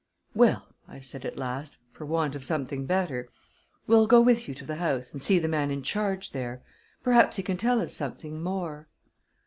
"Well," 0.33 0.67
I 0.87 0.99
said 0.99 1.25
at 1.25 1.37
last, 1.37 1.77
for 1.91 2.07
want 2.07 2.33
of 2.33 2.43
something 2.43 2.87
better, 2.87 3.29
"we'll 3.85 4.07
go 4.07 4.19
with 4.19 4.47
you 4.47 4.55
to 4.55 4.65
the 4.65 4.77
house, 4.77 5.11
and 5.13 5.21
see 5.21 5.37
the 5.37 5.47
man 5.47 5.69
in 5.69 5.83
charge 5.83 6.31
there. 6.31 6.63
Perhaps 7.03 7.35
he 7.35 7.43
can 7.43 7.55
tell 7.57 7.79
us 7.79 7.93
something 7.93 8.41
more." 8.41 8.87